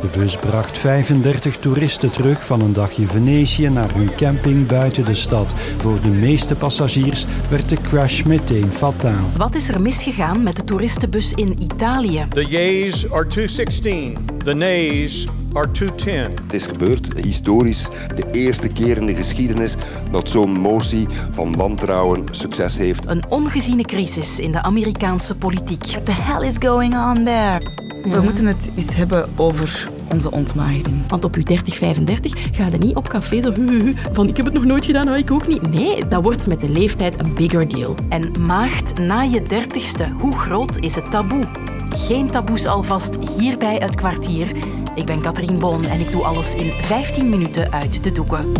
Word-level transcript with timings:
De 0.00 0.08
bus 0.18 0.36
bracht 0.36 0.78
35 0.78 1.56
toeristen 1.56 2.10
terug 2.10 2.46
van 2.46 2.60
een 2.60 2.72
dagje 2.72 3.06
Venetië 3.06 3.68
naar 3.68 3.94
hun 3.94 4.14
camping 4.14 4.66
buiten 4.66 5.04
de 5.04 5.14
stad. 5.14 5.54
Voor 5.78 6.00
de 6.02 6.08
meeste 6.08 6.54
passagiers 6.54 7.24
werd 7.50 7.68
de 7.68 7.80
crash 7.80 8.22
meteen 8.22 8.72
fataal. 8.72 9.30
Wat 9.36 9.54
is 9.54 9.68
er 9.68 9.80
misgegaan 9.80 10.42
met 10.42 10.56
de 10.56 10.64
toeristenbus 10.64 11.32
in 11.32 11.62
Italië? 11.62 12.26
The 12.28 12.44
yeas 12.44 13.10
are 13.10 13.26
216. 13.26 14.16
The 14.44 14.54
nays 14.54 15.26
are 15.52 15.70
210. 15.70 16.42
Het 16.42 16.54
is 16.54 16.66
gebeurd 16.66 17.12
historisch 17.16 17.88
de 18.14 18.30
eerste 18.32 18.68
keer 18.68 18.96
in 18.96 19.06
de 19.06 19.14
geschiedenis 19.14 19.76
dat 20.10 20.28
zo'n 20.28 20.60
motie 20.60 21.06
van 21.30 21.56
wantrouwen 21.56 22.24
succes 22.30 22.76
heeft. 22.76 23.06
Een 23.06 23.22
ongeziene 23.28 23.82
crisis 23.82 24.38
in 24.38 24.52
de 24.52 24.62
Amerikaanse 24.62 25.36
politiek. 25.36 25.86
What 25.86 26.04
the 26.04 26.12
hell 26.12 26.46
is 26.46 26.56
going 26.58 26.94
on 26.94 27.24
there? 27.24 27.78
We 28.04 28.20
moeten 28.20 28.46
het 28.46 28.70
eens 28.76 28.96
hebben 28.96 29.28
over 29.36 29.90
onze 30.12 30.30
ontmaagding. 30.30 30.96
Want 31.08 31.24
op 31.24 31.34
uw 31.34 31.42
30, 31.42 31.76
35 31.76 32.32
ga 32.52 32.66
je 32.66 32.78
niet 32.78 32.96
op 32.96 33.08
café 33.08 33.40
zo 33.40 33.52
hu, 33.52 33.66
hu, 33.66 33.82
hu, 33.82 33.94
van 34.12 34.28
ik 34.28 34.36
heb 34.36 34.46
het 34.46 34.54
nog 34.54 34.64
nooit 34.64 34.84
gedaan, 34.84 35.04
nou, 35.04 35.18
ik 35.18 35.30
ook 35.30 35.48
niet. 35.48 35.70
Nee, 35.70 36.08
dat 36.08 36.22
wordt 36.22 36.46
met 36.46 36.60
de 36.60 36.68
leeftijd 36.68 37.20
een 37.20 37.34
bigger 37.34 37.68
deal. 37.68 37.94
En 38.08 38.32
maagd 38.46 38.98
na 38.98 39.20
je 39.20 39.42
dertigste, 39.42 40.08
hoe 40.08 40.36
groot 40.36 40.76
is 40.76 40.94
het 40.94 41.10
taboe? 41.10 41.44
Geen 41.88 42.30
taboes 42.30 42.66
alvast 42.66 43.18
hier 43.36 43.58
bij 43.58 43.76
het 43.76 43.94
kwartier. 43.94 44.52
Ik 44.94 45.06
ben 45.06 45.20
Katrien 45.20 45.58
Boon 45.58 45.84
en 45.84 46.00
ik 46.00 46.10
doe 46.10 46.24
alles 46.24 46.54
in 46.54 46.70
15 46.70 47.28
minuten 47.28 47.72
uit 47.72 48.04
de 48.04 48.12
doeken. 48.12 48.52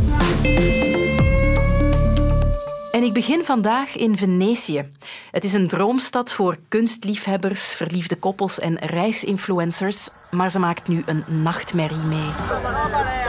En 2.91 3.03
ik 3.03 3.13
begin 3.13 3.45
vandaag 3.45 3.97
in 3.97 4.17
Venetië. 4.17 4.91
Het 5.31 5.45
is 5.45 5.53
een 5.53 5.69
droomstad 5.69 6.33
voor 6.33 6.57
kunstliefhebbers, 6.69 7.75
verliefde 7.75 8.17
koppels 8.17 8.59
en 8.59 8.79
reisinfluencers, 8.79 10.09
maar 10.31 10.51
ze 10.51 10.59
maakt 10.59 10.89
nu 10.89 11.03
een 11.07 11.25
nachtmerrie 11.43 12.05
mee. 12.09 13.20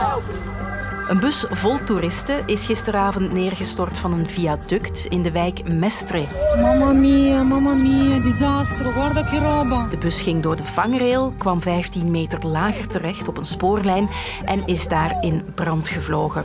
Een 1.12 1.20
bus 1.20 1.46
vol 1.50 1.84
toeristen 1.84 2.46
is 2.46 2.66
gisteravond 2.66 3.32
neergestort 3.32 3.98
van 3.98 4.12
een 4.12 4.28
viaduct 4.28 5.06
in 5.08 5.22
de 5.22 5.30
wijk 5.30 5.68
Mestre. 5.68 6.26
Mamma 6.60 6.92
mia, 6.92 7.42
mamma 7.42 7.72
mia, 7.72 8.18
disastro, 8.18 8.90
guarda 8.90 9.22
che 9.22 9.38
roba. 9.38 9.86
De 9.88 9.98
bus 9.98 10.22
ging 10.22 10.42
door 10.42 10.56
de 10.56 10.64
vangrail, 10.64 11.34
kwam 11.38 11.60
15 11.60 12.10
meter 12.10 12.46
lager 12.46 12.88
terecht 12.88 13.28
op 13.28 13.38
een 13.38 13.44
spoorlijn 13.44 14.08
en 14.44 14.66
is 14.66 14.88
daar 14.88 15.16
in 15.20 15.42
brand 15.54 15.88
gevlogen. 15.88 16.44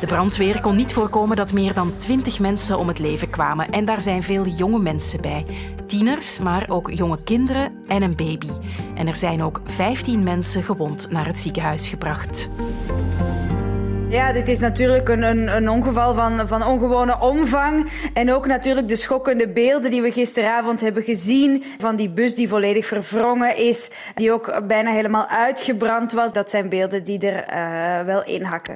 De 0.00 0.06
brandweer 0.06 0.60
kon 0.60 0.76
niet 0.76 0.92
voorkomen 0.92 1.36
dat 1.36 1.52
meer 1.52 1.74
dan 1.74 1.96
20 1.96 2.38
mensen 2.38 2.78
om 2.78 2.88
het 2.88 2.98
leven 2.98 3.30
kwamen. 3.30 3.70
En 3.70 3.84
daar 3.84 4.00
zijn 4.00 4.22
veel 4.22 4.46
jonge 4.46 4.78
mensen 4.78 5.20
bij. 5.20 5.46
Tieners, 5.86 6.38
maar 6.38 6.66
ook 6.68 6.90
jonge 6.90 7.22
kinderen 7.24 7.72
en 7.90 8.02
een 8.02 8.16
baby. 8.16 8.48
En 8.94 9.06
er 9.06 9.16
zijn 9.16 9.42
ook 9.42 9.60
15 9.64 10.22
mensen 10.22 10.62
gewond 10.62 11.10
naar 11.10 11.26
het 11.26 11.38
ziekenhuis 11.38 11.88
gebracht. 11.88 12.50
Ja, 14.10 14.32
dit 14.32 14.48
is 14.48 14.60
natuurlijk 14.60 15.08
een, 15.08 15.22
een, 15.22 15.56
een, 15.56 15.68
ongeval 15.68 16.14
van, 16.14 16.48
van 16.48 16.64
ongewone 16.66 17.20
omvang. 17.20 17.90
En 18.14 18.32
ook 18.32 18.46
natuurlijk 18.46 18.88
de 18.88 18.96
schokkende 18.96 19.48
beelden 19.48 19.90
die 19.90 20.02
we 20.02 20.12
gisteravond 20.12 20.80
hebben 20.80 21.02
gezien. 21.02 21.64
Van 21.78 21.96
die 21.96 22.10
bus 22.10 22.34
die 22.34 22.48
volledig 22.48 22.86
verwrongen 22.86 23.56
is. 23.56 23.90
Die 24.14 24.32
ook 24.32 24.66
bijna 24.66 24.90
helemaal 24.90 25.26
uitgebrand 25.26 26.12
was. 26.12 26.32
Dat 26.32 26.50
zijn 26.50 26.68
beelden 26.68 27.04
die 27.04 27.18
er 27.18 27.44
uh, 27.52 28.06
wel 28.06 28.24
inhakken. 28.24 28.74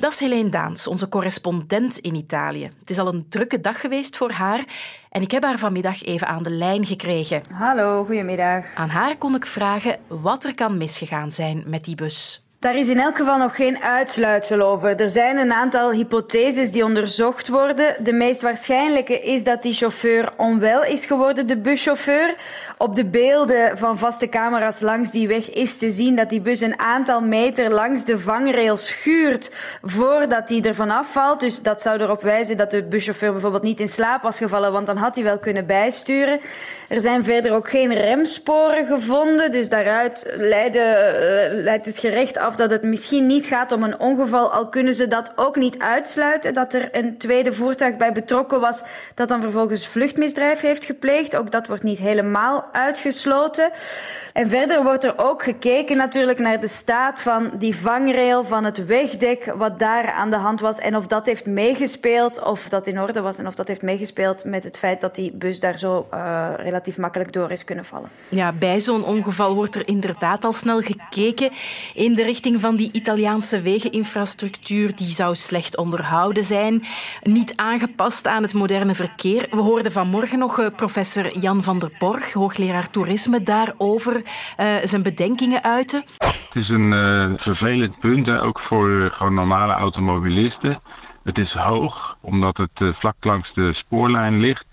Dat 0.00 0.12
is 0.12 0.20
Helene 0.20 0.48
Daans, 0.48 0.86
onze 0.86 1.08
correspondent 1.08 1.98
in 1.98 2.14
Italië. 2.14 2.70
Het 2.80 2.90
is 2.90 2.98
al 2.98 3.06
een 3.14 3.26
drukke 3.28 3.60
dag 3.60 3.80
geweest 3.80 4.16
voor 4.16 4.30
haar 4.30 4.64
en 5.10 5.22
ik 5.22 5.30
heb 5.30 5.42
haar 5.42 5.58
vanmiddag 5.58 6.02
even 6.02 6.26
aan 6.26 6.42
de 6.42 6.50
lijn 6.50 6.86
gekregen. 6.86 7.42
Hallo, 7.52 8.04
goedemiddag. 8.04 8.64
Aan 8.74 8.88
haar 8.88 9.16
kon 9.16 9.34
ik 9.34 9.46
vragen 9.46 9.98
wat 10.08 10.44
er 10.44 10.54
kan 10.54 10.76
misgegaan 10.76 11.32
zijn 11.32 11.62
met 11.66 11.84
die 11.84 11.94
bus. 11.94 12.45
Daar 12.58 12.76
is 12.76 12.88
in 12.88 13.00
elk 13.00 13.16
geval 13.16 13.38
nog 13.38 13.56
geen 13.56 13.78
uitsluitsel 13.82 14.60
over. 14.60 15.00
Er 15.00 15.10
zijn 15.10 15.36
een 15.36 15.52
aantal 15.52 15.90
hypotheses 15.90 16.70
die 16.70 16.84
onderzocht 16.84 17.48
worden. 17.48 18.04
De 18.04 18.12
meest 18.12 18.42
waarschijnlijke 18.42 19.20
is 19.20 19.44
dat 19.44 19.62
die 19.62 19.72
chauffeur 19.72 20.32
onwel 20.36 20.84
is 20.84 21.06
geworden, 21.06 21.46
de 21.46 21.56
buschauffeur. 21.56 22.34
Op 22.78 22.96
de 22.96 23.04
beelden 23.04 23.78
van 23.78 23.98
vaste 23.98 24.28
camera's 24.28 24.80
langs 24.80 25.10
die 25.10 25.28
weg 25.28 25.50
is 25.50 25.78
te 25.78 25.90
zien 25.90 26.16
dat 26.16 26.30
die 26.30 26.40
bus 26.40 26.60
een 26.60 26.78
aantal 26.80 27.20
meter 27.20 27.70
langs 27.70 28.04
de 28.04 28.18
vangrail 28.18 28.76
schuurt 28.76 29.52
voordat 29.82 30.48
hij 30.48 30.62
er 30.62 30.74
vanaf 30.74 31.12
valt. 31.12 31.40
Dus 31.40 31.62
dat 31.62 31.80
zou 31.80 32.00
erop 32.00 32.22
wijzen 32.22 32.56
dat 32.56 32.70
de 32.70 32.82
buschauffeur 32.82 33.32
bijvoorbeeld 33.32 33.62
niet 33.62 33.80
in 33.80 33.88
slaap 33.88 34.22
was 34.22 34.38
gevallen, 34.38 34.72
want 34.72 34.86
dan 34.86 34.96
had 34.96 35.14
hij 35.14 35.24
wel 35.24 35.38
kunnen 35.38 35.66
bijsturen. 35.66 36.40
Er 36.88 37.00
zijn 37.00 37.24
verder 37.24 37.52
ook 37.52 37.68
geen 37.68 37.94
remsporen 37.94 38.86
gevonden, 38.86 39.50
dus 39.50 39.68
daaruit 39.68 40.32
leiden, 40.36 41.62
leidt 41.62 41.86
het 41.86 41.98
gerecht 41.98 42.38
af 42.46 42.56
dat 42.56 42.70
het 42.70 42.82
misschien 42.82 43.26
niet 43.26 43.46
gaat 43.46 43.72
om 43.72 43.82
een 43.82 43.98
ongeval, 43.98 44.52
al 44.52 44.68
kunnen 44.68 44.94
ze 44.94 45.08
dat 45.08 45.32
ook 45.36 45.56
niet 45.56 45.78
uitsluiten, 45.78 46.54
dat 46.54 46.74
er 46.74 46.88
een 46.92 47.18
tweede 47.18 47.52
voertuig 47.52 47.96
bij 47.96 48.12
betrokken 48.12 48.60
was 48.60 48.82
dat 49.14 49.28
dan 49.28 49.40
vervolgens 49.40 49.86
vluchtmisdrijf 49.86 50.60
heeft 50.60 50.84
gepleegd. 50.84 51.36
Ook 51.36 51.50
dat 51.50 51.66
wordt 51.66 51.82
niet 51.82 51.98
helemaal 51.98 52.64
uitgesloten. 52.72 53.70
En 54.32 54.48
verder 54.48 54.82
wordt 54.82 55.04
er 55.04 55.14
ook 55.16 55.42
gekeken 55.42 55.96
natuurlijk 55.96 56.38
naar 56.38 56.60
de 56.60 56.68
staat 56.68 57.20
van 57.20 57.50
die 57.58 57.76
vangrail, 57.76 58.44
van 58.44 58.64
het 58.64 58.86
wegdek, 58.86 59.52
wat 59.56 59.78
daar 59.78 60.10
aan 60.10 60.30
de 60.30 60.36
hand 60.36 60.60
was 60.60 60.78
en 60.78 60.96
of 60.96 61.06
dat 61.06 61.26
heeft 61.26 61.46
meegespeeld, 61.46 62.42
of 62.42 62.68
dat 62.68 62.86
in 62.86 63.00
orde 63.00 63.20
was 63.20 63.38
en 63.38 63.46
of 63.46 63.54
dat 63.54 63.68
heeft 63.68 63.82
meegespeeld 63.82 64.44
met 64.44 64.64
het 64.64 64.76
feit 64.76 65.00
dat 65.00 65.14
die 65.14 65.32
bus 65.32 65.60
daar 65.60 65.78
zo 65.78 66.06
uh, 66.14 66.48
relatief 66.56 66.96
makkelijk 66.96 67.32
door 67.32 67.50
is 67.50 67.64
kunnen 67.64 67.84
vallen. 67.84 68.10
Ja, 68.28 68.52
bij 68.52 68.80
zo'n 68.80 69.04
ongeval 69.04 69.54
wordt 69.54 69.74
er 69.74 69.88
inderdaad 69.88 70.44
al 70.44 70.52
snel 70.52 70.80
gekeken 70.80 71.50
in 71.94 72.14
de 72.14 72.22
richting 72.22 72.34
van 72.44 72.76
die 72.76 72.92
Italiaanse 72.92 73.60
wegeninfrastructuur. 73.60 74.96
Die 74.96 75.06
zou 75.06 75.34
slecht 75.34 75.76
onderhouden 75.76 76.42
zijn, 76.42 76.82
niet 77.22 77.56
aangepast 77.56 78.26
aan 78.26 78.42
het 78.42 78.54
moderne 78.54 78.94
verkeer. 78.94 79.46
We 79.50 79.60
hoorden 79.60 79.92
vanmorgen 79.92 80.38
nog 80.38 80.58
uh, 80.58 80.66
professor 80.76 81.38
Jan 81.38 81.62
van 81.62 81.78
der 81.78 81.90
Borg, 81.98 82.32
hoogleraar 82.32 82.90
toerisme, 82.90 83.42
daarover 83.42 84.14
uh, 84.14 84.66
zijn 84.82 85.02
bedenkingen 85.02 85.62
uiten. 85.62 86.04
Het 86.18 86.62
is 86.62 86.68
een 86.68 86.96
uh, 86.96 87.32
vervelend 87.36 87.98
punt, 87.98 88.30
ook 88.30 88.60
voor 88.60 89.12
normale 89.30 89.72
automobilisten. 89.72 90.80
Het 91.24 91.38
is 91.38 91.52
hoog, 91.52 92.16
omdat 92.20 92.56
het 92.56 92.94
vlak 92.98 93.16
langs 93.20 93.54
de 93.54 93.74
spoorlijn 93.74 94.40
ligt 94.40 94.65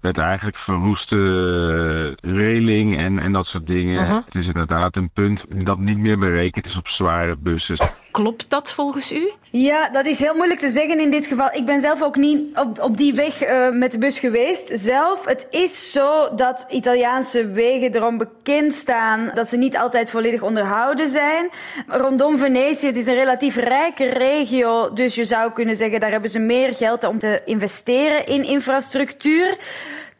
met 0.00 0.18
eigenlijk 0.18 0.56
verroeste 0.56 2.16
reling 2.20 2.98
en, 2.98 3.18
en 3.18 3.32
dat 3.32 3.46
soort 3.46 3.66
dingen. 3.66 4.02
Uh 4.02 4.08
-huh. 4.08 4.24
Het 4.24 4.34
is 4.34 4.46
inderdaad 4.46 4.96
een 4.96 5.10
punt 5.10 5.44
dat 5.48 5.78
niet 5.78 5.98
meer 5.98 6.18
berekend 6.18 6.66
is 6.66 6.76
op 6.76 6.88
zware 6.88 7.36
bussen. 7.36 7.76
Klopt 8.10 8.50
dat 8.50 8.72
volgens 8.72 9.12
u? 9.12 9.32
Ja, 9.50 9.88
dat 9.88 10.06
is 10.06 10.18
heel 10.18 10.34
moeilijk 10.34 10.60
te 10.60 10.68
zeggen 10.70 11.00
in 11.00 11.10
dit 11.10 11.26
geval. 11.26 11.48
Ik 11.52 11.66
ben 11.66 11.80
zelf 11.80 12.02
ook 12.02 12.16
niet 12.16 12.58
op, 12.58 12.80
op 12.80 12.96
die 12.96 13.14
weg 13.14 13.48
uh, 13.48 13.70
met 13.70 13.92
de 13.92 13.98
bus 13.98 14.18
geweest. 14.18 14.70
Zelf, 14.74 15.24
het 15.24 15.46
is 15.50 15.92
zo 15.92 16.34
dat 16.34 16.66
Italiaanse 16.68 17.46
wegen 17.46 17.94
erom 17.94 18.18
bekend 18.18 18.74
staan 18.74 19.30
dat 19.34 19.48
ze 19.48 19.56
niet 19.56 19.76
altijd 19.76 20.10
volledig 20.10 20.42
onderhouden 20.42 21.08
zijn. 21.08 21.50
Rondom 21.86 22.38
Venetië, 22.38 22.86
het 22.86 22.96
is 22.96 23.06
een 23.06 23.14
relatief 23.14 23.56
rijke 23.56 24.04
regio, 24.04 24.92
dus 24.92 25.14
je 25.14 25.24
zou 25.24 25.52
kunnen 25.52 25.76
zeggen 25.76 26.00
daar 26.00 26.10
hebben 26.10 26.30
ze 26.30 26.38
meer 26.38 26.74
geld 26.74 27.04
om 27.04 27.18
te 27.18 27.42
investeren 27.44 28.26
in 28.26 28.44
infrastructuur. 28.44 29.56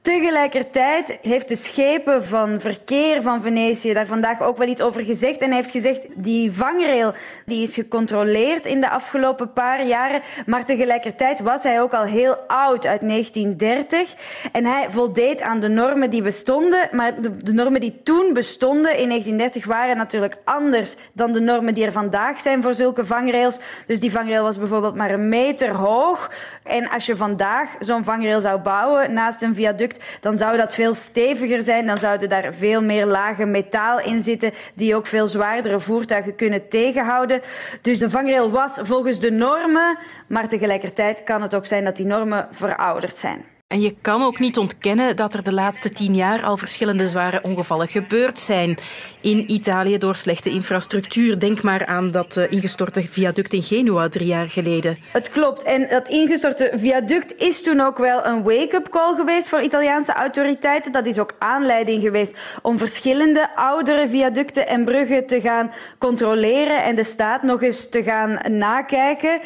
Tegelijkertijd 0.03 1.19
heeft 1.22 1.49
de 1.49 1.56
schepen 1.56 2.25
van 2.25 2.61
verkeer 2.61 3.22
van 3.22 3.43
Venetië 3.43 3.93
daar 3.93 4.06
vandaag 4.06 4.43
ook 4.43 4.56
wel 4.56 4.69
iets 4.69 4.81
over 4.81 5.05
gezegd. 5.05 5.38
En 5.38 5.49
hij 5.49 5.56
heeft 5.56 5.71
gezegd, 5.71 6.06
die 6.15 6.53
vangrail 6.53 7.15
die 7.47 7.62
is 7.62 7.75
gecontroleerd 7.75 8.66
in 8.66 8.81
de 8.81 8.91
afgelopen 8.91 9.53
paar 9.53 9.87
jaren. 9.87 10.21
Maar 10.47 10.65
tegelijkertijd 10.65 11.41
was 11.41 11.62
hij 11.62 11.81
ook 11.81 11.93
al 11.93 12.03
heel 12.03 12.34
oud, 12.47 12.87
uit 12.87 13.00
1930. 13.00 14.15
En 14.53 14.65
hij 14.65 14.87
voldeed 14.91 15.41
aan 15.43 15.61
de 15.61 15.69
normen 15.69 16.11
die 16.11 16.22
bestonden. 16.22 16.88
Maar 16.93 17.21
de, 17.21 17.37
de 17.37 17.53
normen 17.53 17.81
die 17.81 18.00
toen 18.03 18.32
bestonden 18.32 18.99
in 18.99 19.08
1930 19.08 19.64
waren 19.64 19.96
natuurlijk 19.96 20.37
anders 20.44 20.96
dan 21.12 21.32
de 21.32 21.41
normen 21.41 21.75
die 21.75 21.85
er 21.85 21.93
vandaag 21.93 22.41
zijn 22.41 22.62
voor 22.62 22.75
zulke 22.75 23.06
vangrails. 23.06 23.58
Dus 23.87 24.00
die 24.00 24.11
vangrail 24.11 24.43
was 24.43 24.58
bijvoorbeeld 24.58 24.94
maar 24.94 25.11
een 25.11 25.29
meter 25.29 25.70
hoog. 25.75 26.31
En 26.62 26.88
als 26.88 27.06
je 27.06 27.17
vandaag 27.17 27.69
zo'n 27.81 28.05
vangrail 28.05 28.41
zou 28.41 28.61
bouwen 28.61 29.12
naast 29.12 29.43
een 29.43 29.55
viaduct, 29.55 29.88
dan 30.20 30.37
zou 30.37 30.56
dat 30.56 30.75
veel 30.75 30.94
steviger 30.94 31.62
zijn. 31.62 31.87
Dan 31.87 31.98
zouden 31.98 32.28
daar 32.28 32.54
veel 32.54 32.82
meer 32.82 33.06
lagen 33.06 33.50
metaal 33.50 34.00
in 34.00 34.20
zitten 34.20 34.52
die 34.75 34.94
ook 34.94 35.06
veel 35.06 35.26
zwaardere 35.26 35.81
voertuigen 35.81 36.37
kunnen 36.37 36.69
tegenhouden. 36.69 37.40
Dus 37.82 37.98
de 37.98 38.10
vangrail 38.10 38.50
was 38.50 38.78
volgens 38.82 39.20
de 39.20 39.31
normen, 39.31 39.98
maar 40.26 40.48
tegelijkertijd 40.48 41.25
kan 41.25 41.42
het 41.42 41.54
ook 41.54 41.66
zijn 41.66 41.84
dat 41.84 41.96
die 41.96 42.06
normen 42.06 42.48
verouderd 42.50 43.19
zijn. 43.19 43.44
En 43.70 43.81
je 43.81 43.94
kan 44.00 44.22
ook 44.22 44.38
niet 44.38 44.58
ontkennen 44.58 45.17
dat 45.17 45.34
er 45.34 45.43
de 45.43 45.52
laatste 45.52 45.90
tien 45.90 46.14
jaar 46.14 46.43
al 46.43 46.56
verschillende 46.56 47.06
zware 47.06 47.43
ongevallen 47.43 47.88
gebeurd 47.88 48.38
zijn 48.38 48.78
in 49.20 49.50
Italië 49.50 49.99
door 49.99 50.14
slechte 50.14 50.50
infrastructuur. 50.50 51.38
Denk 51.38 51.62
maar 51.62 51.87
aan 51.87 52.11
dat 52.11 52.37
eh, 52.37 52.50
ingestorte 52.52 53.02
viaduct 53.02 53.52
in 53.52 53.62
Genua 53.62 54.08
drie 54.08 54.26
jaar 54.26 54.49
geleden. 54.49 54.99
Het 55.12 55.31
klopt. 55.31 55.62
En 55.62 55.88
dat 55.88 56.08
ingestorte 56.08 56.72
viaduct 56.75 57.37
is 57.37 57.62
toen 57.62 57.81
ook 57.81 57.99
wel 57.99 58.26
een 58.26 58.43
wake-up 58.43 58.88
call 58.88 59.14
geweest 59.14 59.49
voor 59.49 59.61
Italiaanse 59.61 60.12
autoriteiten. 60.12 60.93
Dat 60.93 61.06
is 61.06 61.19
ook 61.19 61.34
aanleiding 61.38 62.02
geweest 62.02 62.37
om 62.62 62.78
verschillende 62.78 63.56
oudere 63.56 64.08
viaducten 64.08 64.67
en 64.69 64.84
bruggen 64.84 65.26
te 65.26 65.40
gaan 65.40 65.72
controleren 65.99 66.82
en 66.82 66.96
de 66.96 67.05
staat 67.05 67.43
nog 67.43 67.62
eens 67.62 67.88
te 67.88 68.02
gaan 68.02 68.58
nakijken. 68.58 69.40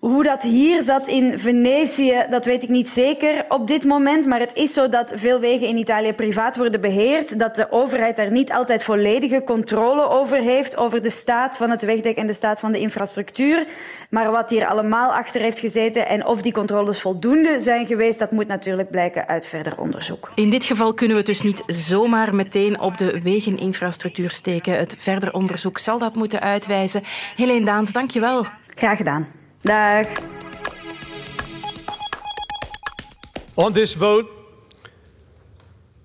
Hoe 0.00 0.22
dat 0.22 0.42
hier 0.42 0.82
zat 0.82 1.06
in 1.06 1.38
Venetië, 1.38 2.24
dat 2.30 2.44
weet 2.44 2.62
ik 2.62 2.68
niet 2.68 2.88
zeker 2.88 3.44
op 3.48 3.66
dit 3.66 3.84
moment. 3.84 4.26
Maar 4.26 4.40
het 4.40 4.54
is 4.54 4.72
zo 4.72 4.88
dat 4.88 5.12
veel 5.16 5.40
wegen 5.40 5.66
in 5.66 5.76
Italië 5.76 6.12
privaat 6.12 6.56
worden 6.56 6.80
beheerd. 6.80 7.38
Dat 7.38 7.54
de 7.54 7.70
overheid 7.70 8.16
daar 8.16 8.30
niet 8.30 8.52
altijd 8.52 8.82
volledige 8.82 9.42
controle 9.44 10.08
over 10.08 10.38
heeft. 10.38 10.76
Over 10.76 11.02
de 11.02 11.10
staat 11.10 11.56
van 11.56 11.70
het 11.70 11.82
wegdek 11.82 12.16
en 12.16 12.26
de 12.26 12.32
staat 12.32 12.60
van 12.60 12.72
de 12.72 12.78
infrastructuur. 12.78 13.66
Maar 14.10 14.30
wat 14.30 14.50
hier 14.50 14.66
allemaal 14.66 15.10
achter 15.10 15.40
heeft 15.40 15.58
gezeten 15.58 16.08
en 16.08 16.26
of 16.26 16.42
die 16.42 16.52
controles 16.52 17.00
voldoende 17.00 17.60
zijn 17.60 17.86
geweest, 17.86 18.18
dat 18.18 18.30
moet 18.30 18.46
natuurlijk 18.46 18.90
blijken 18.90 19.28
uit 19.28 19.46
verder 19.46 19.78
onderzoek. 19.78 20.30
In 20.34 20.50
dit 20.50 20.64
geval 20.64 20.94
kunnen 20.94 21.16
we 21.16 21.22
het 21.22 21.30
dus 21.30 21.42
niet 21.42 21.62
zomaar 21.66 22.34
meteen 22.34 22.80
op 22.80 22.98
de 22.98 23.20
wegeninfrastructuur 23.20 24.30
steken. 24.30 24.78
Het 24.78 24.94
verder 24.98 25.32
onderzoek 25.32 25.78
zal 25.78 25.98
dat 25.98 26.14
moeten 26.14 26.40
uitwijzen. 26.40 27.02
Helene 27.36 27.64
Daans, 27.64 27.92
dank 27.92 28.10
je 28.10 28.20
wel. 28.20 28.46
Graag 28.74 28.96
gedaan. 28.96 29.35
Dag. 29.66 30.06
On 33.58 33.72
this 33.72 33.94
vote, 33.94 34.30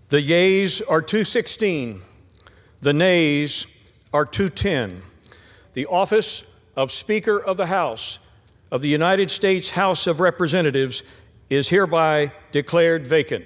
the 0.09 0.19
yeas 0.19 0.81
are 0.81 0.99
216, 0.99 2.01
the 2.81 2.91
nays 2.91 3.67
are 4.11 4.25
210. 4.25 5.03
The 5.73 5.85
office 5.85 6.43
of 6.75 6.91
Speaker 6.91 7.39
of 7.39 7.57
the 7.57 7.67
House 7.67 8.17
of 8.71 8.81
the 8.81 8.89
United 8.89 9.29
States 9.29 9.69
House 9.69 10.07
of 10.07 10.19
Representatives 10.19 11.03
is 11.51 11.69
hereby 11.69 12.31
declared 12.51 13.05
vacant. 13.05 13.45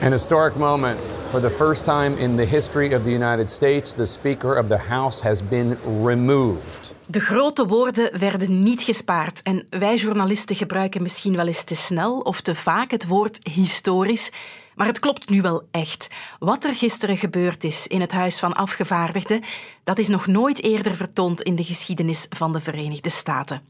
An 0.00 0.12
historic 0.12 0.56
moment. 0.56 1.00
For 1.32 1.40
the 1.40 1.50
first 1.50 1.84
time 1.84 2.16
in 2.18 2.36
the 2.36 2.44
history 2.44 2.94
of 2.94 3.02
the 3.02 3.10
United 3.10 3.50
States, 3.50 3.94
the 3.94 4.06
Speaker 4.06 4.58
of 4.58 4.68
the 4.68 4.78
House 4.78 5.22
has 5.22 5.48
been 5.48 5.78
removed. 6.04 6.94
De 7.06 7.20
grote 7.20 7.66
woorden 7.66 8.18
werden 8.18 8.62
niet 8.62 8.82
gespaard 8.82 9.42
en 9.42 9.66
wij 9.70 9.96
journalisten 9.96 10.56
gebruiken 10.56 11.02
misschien 11.02 11.36
wel 11.36 11.46
eens 11.46 11.64
te 11.64 11.74
snel 11.74 12.20
of 12.20 12.40
te 12.40 12.54
vaak 12.54 12.90
het 12.90 13.06
woord 13.06 13.48
historisch. 13.50 14.32
Maar 14.74 14.86
het 14.86 14.98
klopt 14.98 15.28
nu 15.28 15.42
wel 15.42 15.68
echt. 15.70 16.08
Wat 16.38 16.64
er 16.64 16.74
gisteren 16.74 17.16
gebeurd 17.16 17.64
is 17.64 17.86
in 17.86 18.00
het 18.00 18.12
Huis 18.12 18.38
van 18.38 18.52
Afgevaardigden, 18.52 19.42
dat 19.84 19.98
is 19.98 20.08
nog 20.08 20.26
nooit 20.26 20.62
eerder 20.62 20.94
vertoond 20.94 21.42
in 21.42 21.56
de 21.56 21.64
geschiedenis 21.64 22.26
van 22.28 22.52
de 22.52 22.60
Verenigde 22.60 23.10
Staten. 23.10 23.62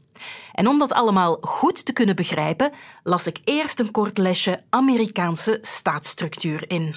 En 0.53 0.67
om 0.67 0.79
dat 0.79 0.93
allemaal 0.93 1.37
goed 1.41 1.85
te 1.85 1.93
kunnen 1.93 2.15
begrijpen, 2.15 2.71
las 3.03 3.27
ik 3.27 3.37
eerst 3.43 3.79
een 3.79 3.91
kort 3.91 4.17
lesje 4.17 4.63
Amerikaanse 4.69 5.57
staatsstructuur 5.61 6.63
in. 6.67 6.93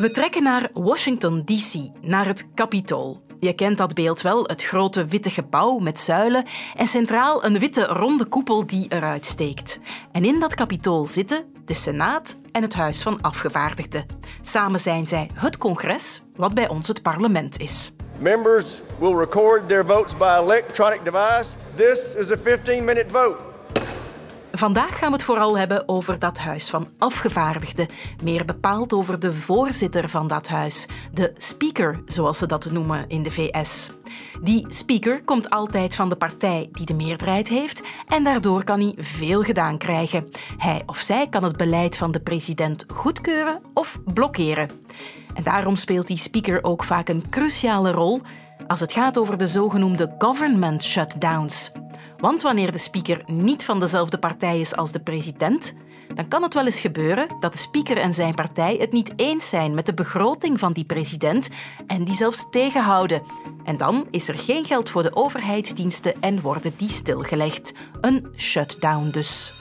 We 0.00 0.10
trekken 0.10 0.42
naar 0.42 0.70
Washington, 0.72 1.44
D.C., 1.44 1.74
naar 2.00 2.26
het 2.26 2.48
Capitool. 2.54 3.22
Je 3.38 3.54
kent 3.54 3.78
dat 3.78 3.94
beeld 3.94 4.20
wel, 4.20 4.44
het 4.44 4.62
grote 4.62 5.04
witte 5.04 5.30
gebouw 5.30 5.78
met 5.78 6.00
zuilen 6.00 6.44
en 6.76 6.86
centraal 6.86 7.44
een 7.44 7.58
witte 7.58 7.84
ronde 7.84 8.24
koepel 8.24 8.66
die 8.66 8.86
eruit 8.88 9.24
steekt. 9.24 9.80
En 10.12 10.24
in 10.24 10.40
dat 10.40 10.54
kapitool 10.54 11.06
zitten 11.06 11.44
de 11.64 11.74
Senaat 11.74 12.40
en 12.52 12.62
het 12.62 12.74
Huis 12.74 13.02
van 13.02 13.20
Afgevaardigden. 13.20 14.06
Samen 14.42 14.80
zijn 14.80 15.08
zij 15.08 15.30
het 15.34 15.58
congres, 15.58 16.22
wat 16.36 16.54
bij 16.54 16.68
ons 16.68 16.88
het 16.88 17.02
parlement 17.02 17.58
is. 17.58 17.92
Members 18.18 18.80
will 18.98 19.16
record 19.16 19.68
their 19.68 19.86
votes 19.86 20.16
by 20.16 20.38
electronic 20.42 21.04
device. 21.04 21.50
This 21.76 22.14
is 22.14 22.30
a 22.30 22.36
15-minute 22.36 23.06
vote. 23.08 23.49
Vandaag 24.60 24.98
gaan 24.98 25.08
we 25.08 25.16
het 25.16 25.24
vooral 25.24 25.58
hebben 25.58 25.88
over 25.88 26.18
dat 26.18 26.38
Huis 26.38 26.70
van 26.70 26.88
Afgevaardigden. 26.98 27.88
Meer 28.22 28.44
bepaald 28.44 28.92
over 28.92 29.20
de 29.20 29.34
voorzitter 29.34 30.08
van 30.08 30.28
dat 30.28 30.48
huis, 30.48 30.88
de 31.12 31.32
Speaker, 31.36 32.02
zoals 32.06 32.38
ze 32.38 32.46
dat 32.46 32.70
noemen 32.70 33.04
in 33.08 33.22
de 33.22 33.30
VS. 33.30 33.92
Die 34.42 34.66
Speaker 34.68 35.24
komt 35.24 35.50
altijd 35.50 35.94
van 35.94 36.08
de 36.08 36.16
partij 36.16 36.68
die 36.72 36.86
de 36.86 36.94
meerderheid 36.94 37.48
heeft 37.48 37.82
en 38.06 38.24
daardoor 38.24 38.64
kan 38.64 38.80
hij 38.80 38.94
veel 38.96 39.42
gedaan 39.42 39.78
krijgen. 39.78 40.28
Hij 40.56 40.82
of 40.86 40.98
zij 40.98 41.28
kan 41.28 41.44
het 41.44 41.56
beleid 41.56 41.96
van 41.96 42.10
de 42.10 42.20
president 42.20 42.84
goedkeuren 42.92 43.60
of 43.74 43.98
blokkeren. 44.04 44.70
En 45.34 45.42
daarom 45.42 45.76
speelt 45.76 46.06
die 46.06 46.16
Speaker 46.16 46.64
ook 46.64 46.84
vaak 46.84 47.08
een 47.08 47.24
cruciale 47.30 47.90
rol 47.90 48.20
als 48.66 48.80
het 48.80 48.92
gaat 48.92 49.18
over 49.18 49.38
de 49.38 49.46
zogenoemde 49.46 50.14
government 50.18 50.82
shutdowns. 50.82 51.72
Want 52.20 52.42
wanneer 52.42 52.72
de 52.72 52.78
speaker 52.78 53.22
niet 53.26 53.64
van 53.64 53.80
dezelfde 53.80 54.18
partij 54.18 54.60
is 54.60 54.76
als 54.76 54.92
de 54.92 55.00
president, 55.00 55.74
dan 56.14 56.28
kan 56.28 56.42
het 56.42 56.54
wel 56.54 56.64
eens 56.64 56.80
gebeuren 56.80 57.28
dat 57.40 57.52
de 57.52 57.58
speaker 57.58 57.96
en 57.96 58.14
zijn 58.14 58.34
partij 58.34 58.76
het 58.78 58.92
niet 58.92 59.12
eens 59.16 59.48
zijn 59.48 59.74
met 59.74 59.86
de 59.86 59.94
begroting 59.94 60.58
van 60.58 60.72
die 60.72 60.84
president 60.84 61.50
en 61.86 62.04
die 62.04 62.14
zelfs 62.14 62.50
tegenhouden. 62.50 63.22
En 63.64 63.76
dan 63.76 64.06
is 64.10 64.28
er 64.28 64.38
geen 64.38 64.64
geld 64.64 64.90
voor 64.90 65.02
de 65.02 65.16
overheidsdiensten 65.16 66.20
en 66.20 66.40
worden 66.40 66.72
die 66.76 66.88
stilgelegd. 66.88 67.72
Een 68.00 68.26
shutdown 68.36 69.10
dus. 69.10 69.52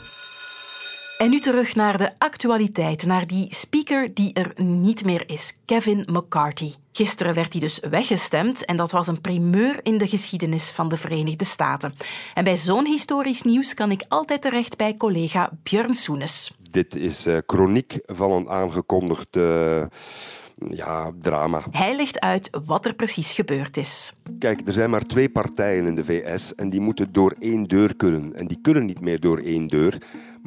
En 1.20 1.30
nu 1.30 1.40
terug 1.40 1.76
naar 1.76 1.98
de 1.98 2.12
actualiteit, 2.18 3.06
naar 3.06 3.28
die 3.28 3.48
speaker 3.50 4.14
die 4.14 4.34
er 4.34 4.64
niet 4.64 5.06
meer 5.06 5.24
is, 5.30 5.60
Kevin 5.66 6.06
McCarthy. 6.12 6.74
Gisteren 6.92 7.34
werd 7.34 7.52
hij 7.52 7.62
dus 7.62 7.80
weggestemd 7.90 8.66
en 8.66 8.78
dat 8.78 8.92
was 8.92 9.08
een 9.08 9.22
primeur 9.22 9.80
in 9.84 9.98
de 9.98 10.08
geschiedenis 10.08 10.72
van 10.72 10.90
de 10.90 10.98
Verenigde 10.98 11.46
Staten. 11.46 11.94
En 12.34 12.44
bij 12.44 12.58
zo'n 12.58 12.86
historisch 12.86 13.42
nieuws 13.42 13.74
kan 13.74 13.92
ik 13.92 14.06
altijd 14.08 14.42
terecht 14.42 14.78
bij 14.78 14.98
collega 14.98 15.52
Björn 15.64 15.94
Soenes. 15.94 16.58
Dit 16.72 16.96
is 16.96 17.28
uh, 17.28 17.38
chroniek 17.46 18.00
van 18.06 18.32
een 18.32 18.50
aangekondigd 18.50 19.36
uh, 19.36 19.82
ja, 20.70 21.12
drama. 21.22 21.64
Hij 21.72 21.96
legt 21.96 22.20
uit 22.20 22.50
wat 22.66 22.86
er 22.86 22.94
precies 22.94 23.34
gebeurd 23.34 23.78
is. 23.78 24.14
Kijk, 24.40 24.68
er 24.68 24.74
zijn 24.74 24.90
maar 24.90 25.04
twee 25.04 25.30
partijen 25.30 25.86
in 25.86 25.96
de 25.96 26.06
VS 26.06 26.56
en 26.56 26.70
die 26.70 26.80
moeten 26.80 27.12
door 27.12 27.36
één 27.40 27.64
deur 27.64 27.96
kunnen. 27.96 28.36
En 28.36 28.48
die 28.48 28.60
kunnen 28.62 28.86
niet 28.86 29.02
meer 29.02 29.20
door 29.20 29.38
één 29.38 29.68
deur 29.68 29.98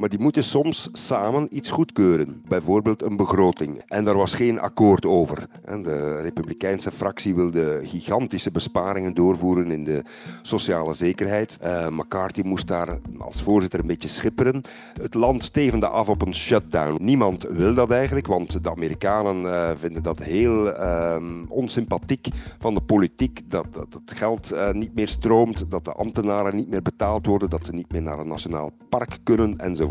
maar 0.03 0.11
die 0.11 0.21
moeten 0.21 0.43
soms 0.43 0.89
samen 0.93 1.57
iets 1.57 1.71
goedkeuren, 1.71 2.43
bijvoorbeeld 2.49 3.03
een 3.03 3.17
begroting. 3.17 3.83
En 3.87 4.05
daar 4.05 4.17
was 4.17 4.35
geen 4.35 4.61
akkoord 4.61 5.07
over. 5.07 5.47
De 5.83 6.15
Republikeinse 6.15 6.91
fractie 6.91 7.35
wilde 7.35 7.81
gigantische 7.83 8.51
besparingen 8.51 9.15
doorvoeren 9.15 9.71
in 9.71 9.85
de 9.85 10.03
sociale 10.43 10.95
zekerheid. 10.95 11.59
Uh, 11.65 11.89
McCarthy 11.89 12.41
moest 12.45 12.67
daar 12.67 12.99
als 13.19 13.43
voorzitter 13.43 13.81
een 13.81 13.87
beetje 13.87 14.09
schipperen. 14.09 14.63
Het 15.03 15.15
land 15.15 15.45
stevende 15.45 15.89
af 15.89 16.09
op 16.09 16.23
een 16.23 16.35
shutdown. 16.35 17.05
Niemand 17.05 17.43
wil 17.43 17.75
dat 17.75 17.91
eigenlijk, 17.91 18.27
want 18.27 18.63
de 18.63 18.71
Amerikanen 18.71 19.43
uh, 19.43 19.71
vinden 19.75 20.03
dat 20.03 20.19
heel 20.19 20.67
uh, 20.67 21.17
onsympathiek 21.49 22.29
van 22.59 22.75
de 22.75 22.81
politiek. 22.81 23.41
Dat, 23.51 23.67
dat 23.73 23.93
het 23.93 24.19
geld 24.19 24.53
uh, 24.53 24.71
niet 24.71 24.95
meer 24.95 25.09
stroomt, 25.09 25.71
dat 25.71 25.85
de 25.85 25.93
ambtenaren 25.93 26.57
niet 26.57 26.69
meer 26.69 26.83
betaald 26.83 27.27
worden, 27.27 27.51
dat 27.51 27.67
ze 27.67 27.73
niet 27.73 27.93
meer 27.93 28.03
naar 28.03 28.19
een 28.19 28.29
nationaal 28.29 28.71
park 28.89 29.19
kunnen 29.23 29.59
enzovoort. 29.59 29.91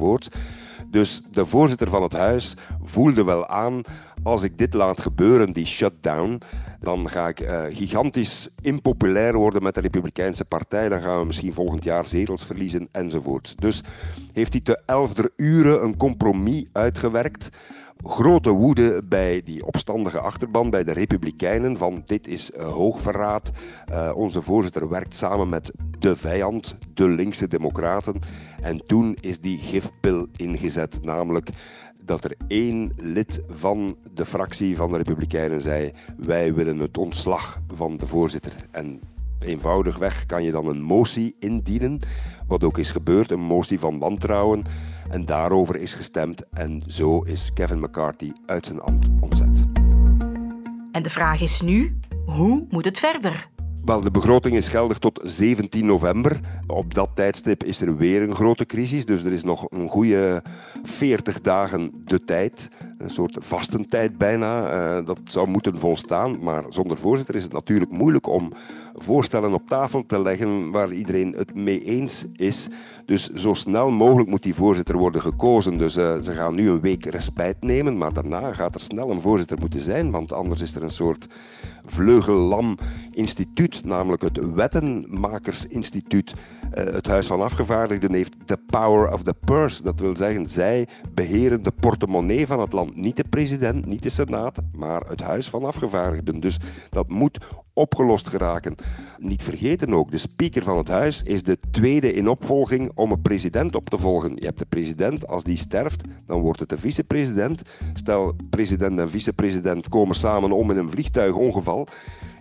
Dus 0.88 1.22
de 1.31 1.46
voorzitter 1.46 1.89
van 1.89 2.03
het 2.03 2.13
huis 2.13 2.55
voelde 2.84 3.24
wel 3.24 3.48
aan, 3.48 3.81
als 4.24 4.43
ik 4.43 4.58
dit 4.58 4.74
laat 4.74 5.01
gebeuren, 5.01 5.51
die 5.51 5.65
shutdown, 5.65 6.41
dan 6.79 7.10
ga 7.10 7.27
ik 7.27 7.39
uh, 7.39 7.63
gigantisch 7.70 8.50
impopulair 8.62 9.36
worden 9.36 9.63
met 9.63 9.75
de 9.75 9.81
Republikeinse 9.81 10.46
Partij. 10.46 10.89
Dan 10.89 11.01
gaan 11.01 11.20
we 11.20 11.25
misschien 11.25 11.53
volgend 11.53 11.84
jaar 11.84 12.08
zetels 12.08 12.46
verliezen 12.46 12.88
enzovoort. 12.91 13.55
Dus 13.58 13.84
heeft 14.34 14.53
hij 14.53 14.62
te 14.62 14.81
elfder 14.86 15.29
uren 15.36 15.84
een 15.84 15.98
compromis 15.98 16.65
uitgewerkt 16.72 17.50
grote 18.03 18.50
woede 18.50 19.01
bij 19.10 19.41
die 19.43 19.65
opstandige 19.65 20.20
achterban, 20.20 20.70
bij 20.70 20.84
de 20.84 20.91
Republikeinen, 20.91 21.77
van 21.77 22.01
dit 22.05 22.27
is 22.27 22.51
uh, 22.51 22.74
hoogverraad. 22.74 23.51
Uh, 23.91 24.12
onze 24.15 24.41
voorzitter 24.41 24.89
werkt 24.89 25.15
samen 25.15 25.50
met 25.50 25.72
de 26.00 26.15
vijand, 26.15 26.77
de 26.93 27.10
linkse 27.10 27.48
democraten. 27.48 28.20
En 28.62 28.86
toen 28.86 29.17
is 29.20 29.39
die 29.39 29.58
gifpil 29.58 30.27
ingezet, 30.36 31.00
namelijk 31.03 31.50
dat 32.03 32.24
er 32.24 32.36
één 32.48 32.93
lid 32.98 33.41
van 33.50 33.98
de 34.13 34.25
fractie 34.25 34.75
van 34.75 34.91
de 34.91 34.98
Republikeinen 34.98 35.62
zei: 35.62 35.91
wij 36.17 36.53
willen 36.53 36.77
het 36.77 36.98
ontslag 36.98 37.62
van 37.74 37.98
de 37.98 38.08
voorzitter. 38.08 38.53
En 38.72 39.00
eenvoudigweg 39.39 40.25
kan 40.25 40.43
je 40.43 40.51
dan 40.51 40.67
een 40.67 40.81
motie 40.81 41.36
indienen, 41.39 42.00
wat 42.48 42.63
ook 42.63 42.77
is 42.77 42.91
gebeurd, 42.91 43.31
een 43.31 43.41
motie 43.41 43.79
van 43.79 44.00
wantrouwen. 44.00 44.63
En 45.12 45.25
daarover 45.25 45.75
is 45.75 45.94
gestemd 45.94 46.44
en 46.50 46.84
zo 46.88 47.22
is 47.22 47.53
Kevin 47.53 47.80
McCarthy 47.80 48.32
uit 48.46 48.65
zijn 48.65 48.82
ambt 48.82 49.08
ontzet. 49.20 49.65
En 50.91 51.03
de 51.03 51.10
vraag 51.10 51.41
is 51.41 51.62
nu, 51.62 52.00
hoe 52.25 52.65
moet 52.70 52.86
het 52.86 53.00
verder? 53.00 53.50
Wel, 53.86 54.01
de 54.01 54.12
begroting 54.12 54.56
is 54.56 54.68
geldig 54.68 54.98
tot 54.98 55.20
17 55.24 55.86
november. 55.86 56.39
Op 56.68 56.94
dat 56.94 57.10
tijdstip 57.13 57.63
is 57.63 57.82
er 57.82 57.98
weer 57.98 58.22
een 58.22 58.36
grote 58.36 58.65
crisis, 58.65 59.06
dus 59.06 59.24
er 59.24 59.32
is 59.32 59.44
nog 59.44 59.65
een 59.70 59.89
goede 59.89 60.44
40 60.84 61.41
dagen 61.41 61.91
de 62.06 62.24
tijd. 62.24 62.70
Een 62.98 63.10
soort 63.10 63.38
vastentijd 63.39 64.18
bijna. 64.18 64.74
Uh, 64.74 65.06
dat 65.06 65.20
zou 65.24 65.48
moeten 65.48 65.80
volstaan, 65.80 66.44
maar 66.44 66.63
zonder 66.70 66.98
voorzitter 66.98 67.36
is 67.36 67.44
het 67.44 67.53
natuurlijk 67.53 67.91
moeilijk 67.91 68.27
om 68.27 68.51
voorstellen 68.96 69.53
op 69.53 69.68
tafel 69.68 70.06
te 70.06 70.22
leggen 70.22 70.72
waar 70.72 70.91
iedereen 70.91 71.34
het 71.38 71.56
mee 71.56 71.84
eens 71.84 72.25
is. 72.36 72.70
Dus 73.12 73.30
zo 73.30 73.53
snel 73.53 73.89
mogelijk 73.89 74.30
moet 74.30 74.44
die 74.44 74.56
voorzitter 74.56 74.98
worden 74.98 75.22
gekozen. 75.22 75.77
Dus 75.77 75.98
uh, 75.98 76.20
ze 76.20 76.32
gaan 76.32 76.56
nu 76.56 76.70
een 76.70 76.82
week 76.82 77.06
respijt 77.06 77.58
nemen, 77.60 77.98
maar 77.98 78.13
daarna 78.13 78.53
gaat 78.53 78.75
er 78.75 78.82
snel 78.82 79.10
een 79.10 79.22
voorzitter 79.22 79.60
moeten 79.60 79.80
zijn, 79.80 80.12
want 80.12 80.34
anders 80.34 80.62
is 80.62 80.75
er 80.75 80.84
een 80.84 80.91
soort 80.91 81.27
vleugellam 81.86 82.77
instituut, 83.12 83.86
namelijk 83.86 84.22
het 84.22 84.53
Wettenmakersinstituut. 84.53 86.34
Uh, 86.77 86.84
het 86.84 87.08
Huis 87.08 87.27
van 87.27 87.41
Afgevaardigden 87.41 88.13
heeft 88.13 88.34
the 88.46 88.58
power 88.65 89.13
of 89.13 89.24
the 89.24 89.36
purse. 89.46 89.84
Dat 89.84 90.00
wil 90.00 90.15
zeggen, 90.15 90.50
zij 90.50 90.88
beheren 91.13 91.63
de 91.63 91.72
portemonnee 91.72 92.48
van 92.48 92.60
het 92.60 92.74
land. 92.74 92.96
Niet 92.96 93.15
de 93.15 93.25
president, 93.30 93.86
niet 93.86 94.03
de 94.03 94.10
senaat, 94.10 94.60
maar 94.77 95.01
het 95.08 95.22
Huis 95.22 95.50
van 95.50 95.63
Afgevaardigden. 95.63 96.39
Dus 96.39 96.60
dat 96.89 97.10
moet 97.10 97.38
opgelost 97.74 98.27
geraken. 98.27 98.75
Niet 99.18 99.44
vergeten 99.44 99.94
ook, 99.94 100.12
de 100.12 100.18
speaker 100.18 100.63
van 100.63 100.77
het 100.77 100.88
huis 100.88 101.24
is 101.24 101.44
de 101.44 101.58
tweede 101.72 102.13
in 102.13 102.30
opvolging 102.30 102.91
om 103.01 103.12
een 103.12 103.22
president 103.22 103.75
op 103.75 103.89
te 103.89 103.98
volgen. 103.98 104.36
Je 104.36 104.46
hebt 104.46 104.60
de 104.60 104.65
president, 104.65 105.27
als 105.27 105.43
die 105.43 105.58
sterft, 105.58 106.01
dan 106.25 106.41
wordt 106.41 106.60
het 106.60 106.70
de 106.70 106.77
vicepresident. 106.77 107.62
Stel, 107.93 108.36
president 108.50 109.00
en 109.00 109.10
vicepresident 109.10 109.88
komen 109.88 110.15
samen 110.15 110.51
om 110.51 110.72
in 110.72 110.77
een 110.77 110.89
vliegtuigongeval. 110.89 111.88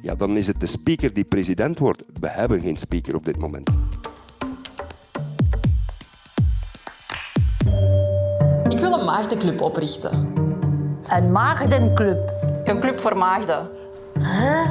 Ja, 0.03 0.15
dan 0.15 0.37
is 0.37 0.47
het 0.47 0.61
de 0.61 0.67
speaker 0.67 1.13
die 1.13 1.25
president 1.25 1.79
wordt. 1.79 2.03
We 2.21 2.29
hebben 2.29 2.61
geen 2.61 2.77
speaker 2.77 3.15
op 3.15 3.25
dit 3.25 3.39
moment. 3.39 3.69
Ik 8.69 8.79
wil 8.79 8.93
een 8.93 9.05
maagdenclub 9.05 9.61
oprichten. 9.61 10.33
Een 11.09 11.33
maagdenclub? 11.33 12.33
Een 12.65 12.81
club 12.81 13.01
voor 13.01 13.17
maagden. 13.17 13.69
Huh? 14.15 14.69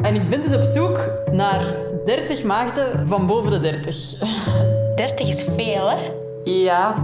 En 0.00 0.14
ik 0.14 0.28
ben 0.28 0.40
dus 0.40 0.54
op 0.54 0.64
zoek 0.64 1.10
naar 1.32 1.74
30 2.04 2.44
maagden 2.44 3.08
van 3.08 3.26
boven 3.26 3.50
de 3.50 3.60
30. 3.60 4.70
30 5.16 5.28
is 5.28 5.44
veel, 5.56 5.90
hè? 5.90 6.10
Ja, 6.44 6.94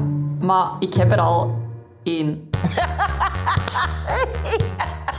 maar 0.41 0.71
ik 0.79 0.95
heb 0.95 1.13
er 1.13 1.21
al 1.21 1.55
één. 2.03 2.51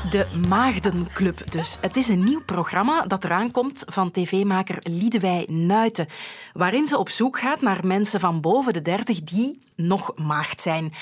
De 0.09 0.27
Maagdenclub 0.47 1.51
dus. 1.51 1.77
Het 1.81 1.97
is 1.97 2.07
een 2.07 2.23
nieuw 2.23 2.41
programma 2.41 3.01
dat 3.01 3.23
eraan 3.23 3.51
komt 3.51 3.83
van 3.87 4.11
tv-maker 4.11 4.77
Liedewij 4.79 5.47
Nuiten, 5.51 6.07
waarin 6.53 6.87
ze 6.87 6.97
op 6.97 7.09
zoek 7.09 7.39
gaat 7.39 7.61
naar 7.61 7.85
mensen 7.85 8.19
van 8.19 8.41
boven 8.41 8.73
de 8.73 8.81
30 8.81 9.23
die 9.23 9.59
nog 9.75 10.11
maagd 10.15 10.61
zijn. 10.61 10.93
7% 10.93 10.95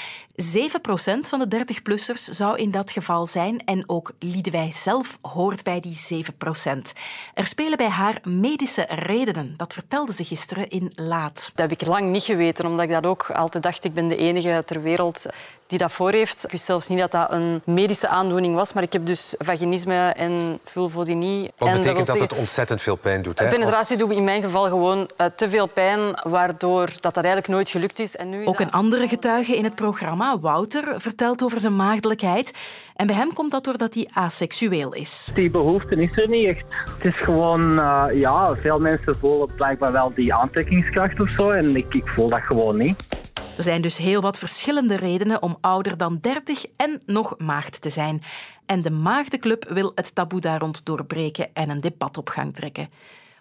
van 1.22 1.40
de 1.40 1.66
30-plussers 1.66 2.24
zou 2.24 2.58
in 2.58 2.72
dat 2.72 2.92
geval 2.92 3.28
zijn 3.28 3.66
en 3.66 3.90
ook 3.90 4.12
Liedewij 4.20 4.72
zelf 4.72 5.18
hoort 5.22 5.64
bij 5.64 5.80
die 5.80 6.24
7%. 6.26 6.26
Er 7.34 7.48
spelen 7.48 7.78
bij 7.78 7.90
haar 7.90 8.22
medische 8.24 8.86
redenen, 8.90 9.54
dat 9.58 9.74
vertelde 9.74 10.14
ze 10.14 10.24
gisteren 10.24 10.70
in 10.70 10.92
Laat. 10.96 11.52
Dat 11.56 11.70
heb 11.70 11.82
ik 11.82 11.88
lang 11.88 12.12
niet 12.12 12.24
geweten, 12.24 12.66
omdat 12.66 12.86
ik 12.86 12.92
dat 12.92 13.06
ook 13.06 13.32
altijd 13.32 13.64
dacht, 13.64 13.84
ik 13.84 13.94
ben 13.94 14.08
de 14.08 14.16
enige 14.16 14.64
ter 14.66 14.82
wereld 14.82 15.26
die 15.68 15.78
dat 15.78 15.92
voor 15.92 16.12
heeft. 16.12 16.44
Ik 16.44 16.52
wist 16.52 16.66
zelfs 16.66 16.88
niet 16.88 17.00
dat 17.00 17.12
dat 17.12 17.32
een 17.32 17.62
medische 17.66 18.08
aandoening 18.08 18.56
was, 18.56 18.74
maar 18.74 18.84
ik 18.84 18.94
heb 18.94 19.06
dus 19.06 19.36
vaginisme 19.38 20.10
en 20.10 20.60
vulvodynie. 20.64 21.52
Wat 21.58 21.70
en 21.70 21.76
betekent 21.78 22.08
dat, 22.08 22.18
dat 22.18 22.30
het 22.30 22.40
ontzettend 22.40 22.82
veel 22.82 22.96
pijn 22.96 23.22
doet? 23.22 23.40
Hè? 23.40 23.48
Penetratie 23.48 23.98
doet 23.98 24.12
in 24.12 24.24
mijn 24.24 24.42
geval 24.42 24.64
gewoon 24.64 25.10
uh, 25.18 25.28
te 25.36 25.50
veel 25.50 25.68
pijn, 25.68 26.00
waardoor 26.24 26.86
dat, 26.86 27.02
dat 27.02 27.16
eigenlijk 27.18 27.48
nooit 27.48 27.70
gelukt 27.70 28.00
is. 28.00 28.16
En 28.16 28.30
nu 28.30 28.42
is 28.42 28.48
ook 28.48 28.60
een 28.60 28.72
andere 28.72 29.08
getuige 29.08 29.56
in 29.56 29.64
het 29.64 29.76
programma, 29.76 30.40
Wouter, 30.40 31.02
vertelt 31.02 31.44
over 31.44 31.60
zijn 31.60 31.76
maagdelijkheid. 31.76 32.54
En 32.96 33.08
bij 33.08 33.16
hem 33.16 33.34
komt 33.34 33.52
dat 33.52 33.64
doordat 33.64 33.94
hij 33.94 34.08
aseksueel 34.14 34.94
is. 34.94 35.32
Die 35.34 35.50
behoefte 35.50 35.96
is 35.96 36.18
er 36.18 36.30
niet 36.30 36.48
echt. 36.48 36.64
Het 36.98 37.14
is 37.14 37.20
gewoon, 37.20 37.80
uh, 37.80 38.06
ja, 38.14 38.56
veel 38.56 38.80
mensen 38.80 39.18
voelen 39.20 39.56
blijkbaar 39.56 39.92
wel 39.92 40.12
die 40.16 40.34
aantrekkingskracht 40.34 41.20
of 41.20 41.30
zo. 41.36 41.50
En 41.50 41.76
ik, 41.76 41.94
ik 41.94 42.08
voel 42.08 42.30
dat 42.30 42.42
gewoon 42.42 42.78
niet. 42.78 43.08
Er 43.58 43.64
zijn 43.64 43.82
dus 43.82 43.98
heel 43.98 44.22
wat 44.22 44.40
verschillende 44.40 44.96
redenen 44.96 45.42
om 45.42 45.57
ouder 45.62 45.98
dan 45.98 46.18
30 46.22 46.66
en 46.78 47.02
nog 47.06 47.36
maagd 47.38 47.82
te 47.82 47.90
zijn. 47.90 48.22
En 48.66 48.82
de 48.82 48.92
Maagdenclub 48.92 49.70
wil 49.70 49.92
het 49.96 50.16
taboe 50.16 50.40
daar 50.40 50.60
rond 50.60 50.86
doorbreken 50.86 51.50
en 51.54 51.70
een 51.70 51.82
debat 51.82 52.18
op 52.18 52.30
gang 52.30 52.56
trekken. 52.56 52.90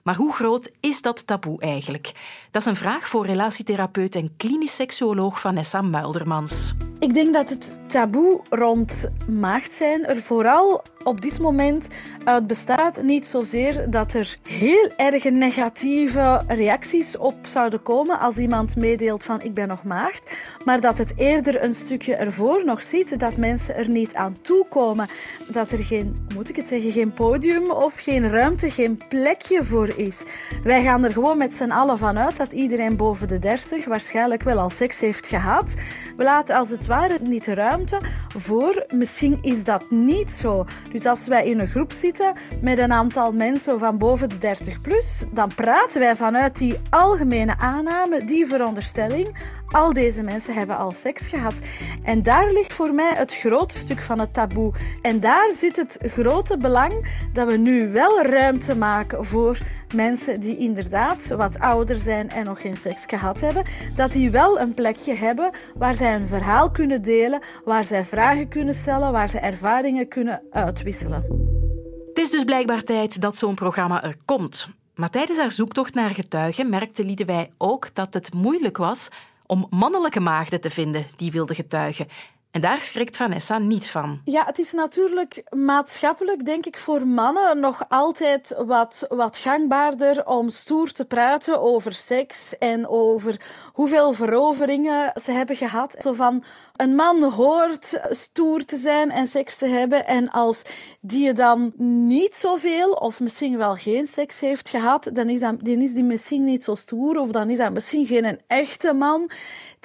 Maar 0.03 0.15
hoe 0.15 0.33
groot 0.33 0.71
is 0.81 1.03
dat 1.03 1.27
taboe 1.27 1.61
eigenlijk? 1.61 2.13
Dat 2.51 2.63
is 2.63 2.69
een 2.69 2.77
vraag 2.77 3.09
voor 3.09 3.27
relatietherapeut 3.27 4.15
en 4.15 4.37
klinisch 4.37 4.75
seksuoloog 4.75 5.41
Vanessa 5.41 5.83
Muildermans. 5.83 6.75
Ik 6.99 7.15
denk 7.15 7.35
dat 7.35 7.51
het 7.51 7.79
taboe 7.87 8.41
rond 8.51 9.11
maagd 9.29 9.73
zijn 9.73 10.05
er 10.05 10.23
vooral 10.23 10.83
op 11.07 11.21
dit 11.21 11.41
moment 11.41 11.89
uit 12.25 12.47
bestaat. 12.47 13.03
Niet 13.03 13.27
zozeer 13.27 13.91
dat 13.91 14.13
er 14.13 14.37
heel 14.43 14.91
erg 14.97 15.25
negatieve 15.31 16.45
reacties 16.47 17.17
op 17.17 17.35
zouden 17.43 17.83
komen 17.83 18.19
als 18.21 18.39
iemand 18.39 18.77
meedeelt 18.77 19.25
van 19.25 19.43
ik 19.43 19.55
ben 19.55 19.69
nog 19.69 19.85
maagd, 19.85 20.37
maar 20.65 20.81
dat 20.81 20.99
het 20.99 21.13
eerder 21.17 21.63
een 21.63 21.73
stukje 21.73 22.15
ervoor 22.15 22.65
nog 22.65 22.83
ziet 22.83 23.19
dat 23.19 23.37
mensen 23.37 23.77
er 23.77 23.89
niet 23.89 24.15
aan 24.15 24.39
toekomen. 24.43 25.09
Dat 25.51 25.73
er 25.73 25.85
geen, 25.85 26.27
moet 26.35 26.49
ik 26.49 26.57
het 26.57 26.69
zeggen, 26.69 26.93
geen 26.93 27.13
podium 27.13 27.71
of 27.71 27.95
geen 27.99 28.29
ruimte, 28.29 28.71
geen 28.71 29.03
plekje 29.09 29.65
voor 29.65 29.89
is. 29.89 30.25
Wij 30.65 30.83
gaan 30.83 31.05
er 31.05 31.13
gewoon 31.13 31.39
met 31.39 31.55
z'n 31.55 31.71
allen 31.71 31.99
van 31.99 32.19
uit 32.19 32.37
dat 32.37 32.53
iedereen 32.53 32.97
boven 32.97 33.29
de 33.29 33.39
30 33.39 33.85
waarschijnlijk 33.85 34.43
wel 34.43 34.59
al 34.59 34.71
seks 34.71 35.01
heeft 35.01 35.29
gehad. 35.29 35.77
We 36.17 36.23
laten 36.23 36.57
als 36.57 36.71
het 36.71 36.87
ware 36.87 37.19
niet 37.21 37.45
de 37.45 37.55
ruimte 37.55 38.01
voor. 38.37 38.85
Misschien 38.89 39.39
is 39.43 39.65
dat 39.65 39.91
niet 39.91 40.33
zo. 40.33 40.65
Dus 40.97 41.07
als 41.07 41.27
wij 41.27 41.47
in 41.47 41.59
een 41.59 41.67
groep 41.67 41.93
zitten 41.93 42.35
met 42.61 42.79
een 42.79 42.93
aantal 42.93 43.33
mensen 43.33 43.79
van 43.79 43.99
boven 43.99 44.29
de 44.29 44.39
30 44.39 44.81
plus, 44.81 45.25
dan 45.33 45.55
praten 45.55 46.01
wij 46.01 46.17
vanuit 46.17 46.59
die 46.59 46.79
algemene 46.91 47.59
aanname, 47.59 48.25
die 48.25 48.47
veronderstelling. 48.47 49.55
Al 49.67 49.93
deze 49.93 50.23
mensen 50.23 50.55
hebben 50.55 50.77
al 50.77 50.93
seks 50.93 51.29
gehad. 51.29 51.61
En 52.03 52.23
daar 52.23 52.53
ligt 52.53 52.73
voor 52.73 52.95
mij 52.95 53.13
het 53.15 53.35
grote 53.35 53.79
stuk 53.79 54.01
van 54.01 54.19
het 54.19 54.35
taboe. 54.35 54.73
En 55.03 55.21
daar 55.21 55.53
zit 55.53 55.77
het 55.77 55.99
grote 56.03 56.57
belang 56.57 57.09
dat 57.33 57.47
we 57.47 57.57
nu 57.57 57.93
wel 57.93 58.23
ruimte 58.23 58.77
maken 58.77 59.25
voor 59.25 59.59
mensen 59.95 60.41
die 60.41 60.57
inderdaad 60.59 61.29
wat 61.29 61.59
ouder 61.59 61.97
zijn 61.97 62.31
en 62.31 62.45
nog 62.45 62.61
geen 62.61 62.77
seks 62.77 63.05
gehad 63.07 63.41
hebben. 63.41 63.65
Dat 63.95 64.13
die 64.13 64.31
wel 64.31 64.61
een 64.61 64.75
plekje 64.75 65.15
hebben 65.15 65.51
waar 65.75 65.95
zij 65.95 66.15
een 66.15 66.27
verhaal 66.27 66.71
kunnen 66.71 67.03
delen, 67.03 67.41
waar 67.65 67.85
zij 67.85 68.05
vragen 68.05 68.49
kunnen 68.49 68.75
stellen, 68.75 69.13
waar 69.13 69.29
ze 69.29 69.39
ervaringen 69.39 70.09
kunnen 70.09 70.43
uitwisselen. 70.51 70.86
Het 70.87 72.19
is 72.19 72.31
dus 72.31 72.45
blijkbaar 72.45 72.83
tijd 72.83 73.21
dat 73.21 73.37
zo'n 73.37 73.55
programma 73.55 74.05
er 74.05 74.17
komt. 74.25 74.71
Maar 74.95 75.11
tijdens 75.11 75.39
haar 75.39 75.51
zoektocht 75.51 75.95
naar 75.95 76.11
getuigen 76.11 76.69
merkte 76.69 77.05
Liedewij 77.05 77.51
ook 77.59 77.95
dat 77.95 78.15
het 78.15 78.35
moeilijk 78.35 78.77
was 78.77 79.09
om 79.47 79.67
mannelijke 79.71 80.21
maagden 80.21 80.61
te 80.61 80.71
vinden 80.71 81.07
die 81.17 81.33
wilden 81.33 81.57
getuigen. 81.57 82.07
En 82.57 82.63
daar 82.63 82.83
schrikt 82.83 83.17
Vanessa 83.17 83.59
niet 83.59 83.89
van. 83.89 84.21
Ja, 84.25 84.45
het 84.45 84.59
is 84.59 84.73
natuurlijk 84.73 85.43
maatschappelijk, 85.51 86.45
denk 86.45 86.67
ik, 86.67 86.79
voor 86.79 87.07
mannen 87.07 87.61
nog 87.61 87.85
altijd 87.89 88.55
wat, 88.67 89.07
wat 89.09 89.39
gangbaarder 89.39 90.27
om 90.27 90.51
stoer 90.51 90.93
te 90.93 91.05
praten 91.05 91.61
over 91.61 91.93
seks 91.93 92.59
en 92.59 92.89
over 92.89 93.41
hoeveel 93.73 94.13
veroveringen 94.13 95.13
ze 95.15 95.33
hebben 95.33 95.57
gehad. 95.57 95.95
Zo 95.99 96.13
van, 96.13 96.45
een 96.77 96.95
man 96.95 97.23
hoort 97.23 98.01
stoer 98.11 98.65
te 98.65 98.77
zijn 98.77 99.11
en 99.11 99.27
seks 99.27 99.57
te 99.57 99.67
hebben 99.67 100.07
en 100.07 100.31
als 100.31 100.65
die 101.01 101.33
dan 101.33 101.73
niet 102.07 102.35
zoveel 102.37 102.91
of 102.91 103.21
misschien 103.21 103.57
wel 103.57 103.75
geen 103.75 104.07
seks 104.07 104.41
heeft 104.41 104.69
gehad, 104.69 105.11
dan 105.13 105.29
is, 105.29 105.41
dat, 105.41 105.65
dan 105.65 105.81
is 105.81 105.93
die 105.93 106.05
misschien 106.05 106.45
niet 106.45 106.65
zo 106.65 106.75
stoer 106.75 107.17
of 107.19 107.31
dan 107.31 107.51
is 107.51 107.59
dat 107.59 107.73
misschien 107.73 108.07
geen 108.07 108.25
een 108.25 108.41
echte 108.47 108.93
man. 108.93 109.31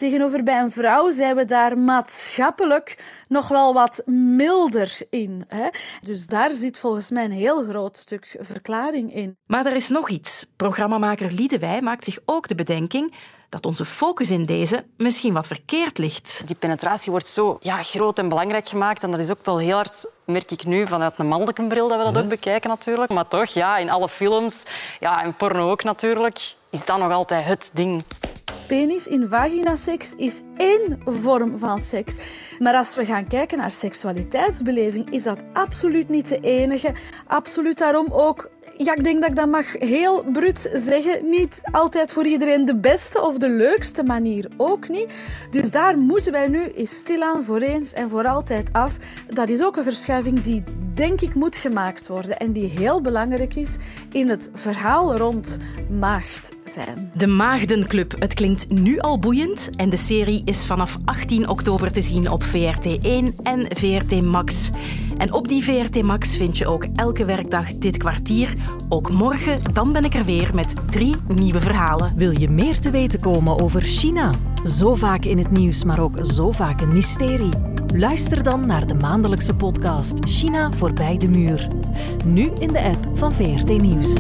Tegenover 0.02 0.44
bij 0.44 0.60
een 0.60 0.72
vrouw 0.72 1.12
zijn 1.12 1.36
we 1.36 1.46
daar 1.46 1.78
maatschappelijk 1.78 3.04
nog 3.28 3.48
wel 3.48 3.74
wat 3.74 4.02
milder 4.06 4.98
in. 5.10 5.46
Hè? 5.48 5.68
Dus 6.02 6.28
daar 6.28 6.54
zit 6.54 6.78
volgens 6.78 7.10
mij 7.10 7.26
een 7.26 7.32
heel 7.32 7.64
groot 7.64 7.98
stuk 7.98 8.38
verklaring 8.40 9.14
in. 9.14 9.38
Maar 9.46 9.66
er 9.66 9.76
is 9.76 9.90
nog 9.90 10.10
iets. 10.10 10.46
Programmamaker 10.56 11.32
Liedewij 11.32 11.82
maakt 11.82 12.06
zich 12.06 12.20
ook 12.26 12.48
de 12.48 12.56
bedenking 12.56 13.14
dat 13.50 13.66
onze 13.66 13.86
focus 13.86 14.32
in 14.32 14.46
deze 14.46 14.86
misschien 14.98 15.34
wat 15.34 15.48
verkeerd 15.48 15.98
ligt. 15.98 16.44
Die 16.46 16.56
penetratie 16.56 17.12
wordt 17.12 17.28
zo 17.28 17.58
ja, 17.60 17.84
groot 17.84 18.20
en 18.20 18.30
belangrijk 18.30 18.68
gemaakt. 18.68 19.04
En 19.04 19.12
dat 19.12 19.20
is 19.20 19.32
ook 19.32 19.46
wel 19.46 19.60
heel 19.60 19.76
hard, 19.76 20.06
merk 20.26 20.52
ik 20.52 20.66
nu, 20.66 20.88
vanuit 20.88 21.18
een 21.18 21.28
mannelijke 21.28 21.68
bril 21.68 21.88
dat 21.88 21.98
we 21.98 22.12
dat 22.12 22.24
ook 22.24 22.30
bekijken 22.30 22.70
natuurlijk. 22.70 23.12
Maar 23.12 23.28
toch, 23.28 23.50
ja, 23.50 23.78
in 23.78 23.90
alle 23.90 24.10
films, 24.10 24.66
ja, 25.00 25.24
en 25.24 25.36
porno 25.36 25.72
ook 25.72 25.84
natuurlijk, 25.84 26.54
is 26.72 26.86
dat 26.86 27.00
nog 27.00 27.12
altijd 27.12 27.46
het 27.46 27.72
ding. 27.74 28.04
Penis 28.68 29.08
in 29.08 29.28
vaginaseks 29.28 30.16
is 30.16 30.42
één 30.58 31.02
vorm 31.06 31.60
van 31.60 31.80
seks. 31.80 32.18
Maar 32.60 32.76
als 32.76 32.96
we 32.96 33.06
gaan 33.06 33.28
kijken 33.28 33.58
naar 33.58 33.72
seksualiteitsbeleving, 33.72 35.10
is 35.10 35.24
dat 35.24 35.44
absoluut 35.54 36.10
niet 36.10 36.28
de 36.28 36.40
enige. 36.40 36.94
Absoluut 37.28 37.78
daarom 37.78 38.08
ook 38.12 38.50
ja, 38.78 38.96
ik 38.96 39.04
denk 39.04 39.22
dat 39.22 39.30
ik 39.30 39.36
dat 39.36 39.48
mag 39.48 39.74
heel 39.80 40.24
brut 40.32 40.70
zeggen, 40.74 41.30
niet 41.30 41.62
altijd 41.72 42.12
voor 42.12 42.26
iedereen 42.26 42.66
de 42.66 42.76
beste 42.76 43.22
of 43.22 43.38
de 43.38 43.50
leukste 43.50 44.04
manier 44.04 44.48
ook 44.58 44.90
niet. 44.90 45.14
Dus 45.52 45.72
daar 45.72 45.98
moeten 45.98 46.32
wij 46.32 46.48
nu 46.48 46.64
eens 46.64 46.96
stilaan 46.96 47.44
voor 47.44 47.60
eens 47.60 47.94
en 47.94 48.10
voor 48.10 48.28
altijd 48.28 48.74
af. 48.74 48.98
Dat 49.28 49.50
is 49.50 49.64
ook 49.64 49.78
een 49.78 49.84
verschuiving 49.84 50.42
die 50.42 50.64
denk 50.94 51.22
ik 51.22 51.36
moet 51.36 51.56
gemaakt 51.56 52.08
worden 52.08 52.38
en 52.38 52.52
die 52.52 52.70
heel 52.70 53.02
belangrijk 53.02 53.56
is 53.56 53.76
in 54.12 54.30
het 54.30 54.50
verhaal 54.54 55.18
rond 55.18 55.58
maagd 56.00 56.54
zijn. 56.66 57.12
De 57.14 57.28
Maagdenclub. 57.28 58.20
Het 58.20 58.34
klinkt 58.34 58.70
nu 58.70 59.00
al 59.00 59.20
boeiend 59.20 59.70
en 59.76 59.90
de 59.90 59.98
serie 59.98 60.42
is 60.46 60.66
vanaf 60.66 60.98
18 61.06 61.50
oktober 61.50 61.92
te 61.92 62.02
zien 62.02 62.30
op 62.30 62.44
VRT1 62.44 63.36
en 63.44 63.66
VRT 63.78 64.22
Max. 64.22 64.70
En 65.22 65.34
op 65.34 65.48
die 65.48 65.64
VRT 65.64 66.04
Max 66.04 66.38
vind 66.38 66.58
je 66.58 66.68
ook 66.68 66.86
elke 66.96 67.26
werkdag 67.26 67.78
dit 67.78 67.98
kwartier. 67.98 68.54
Ook 68.90 69.12
morgen, 69.12 69.74
dan 69.74 69.92
ben 69.92 70.04
ik 70.04 70.14
er 70.14 70.26
weer 70.26 70.52
met 70.54 70.74
drie 70.90 71.16
nieuwe 71.28 71.60
verhalen. 71.60 72.14
Wil 72.16 72.40
je 72.40 72.50
meer 72.50 72.80
te 72.80 72.90
weten 72.90 73.20
komen 73.20 73.60
over 73.60 73.82
China? 73.82 74.34
Zo 74.64 74.96
vaak 74.96 75.26
in 75.26 75.38
het 75.38 75.52
nieuws, 75.52 75.84
maar 75.84 76.00
ook 76.00 76.18
zo 76.22 76.52
vaak 76.52 76.82
een 76.82 76.94
mysterie. 76.94 77.54
Luister 77.96 78.44
dan 78.44 78.66
naar 78.66 78.88
de 78.88 78.96
maandelijkse 78.96 79.56
podcast 79.56 80.14
China 80.26 80.72
voorbij 80.72 81.18
de 81.18 81.30
muur. 81.30 81.68
Nu 82.26 82.50
in 82.60 82.74
de 82.74 82.82
app 82.82 83.08
van 83.14 83.34
VRT 83.34 83.82
Nieuws. 83.82 84.18